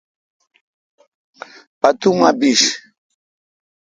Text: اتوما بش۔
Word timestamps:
اتوما 1.87 2.29
بش۔ 2.39 2.61